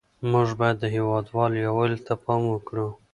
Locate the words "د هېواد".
0.79-1.25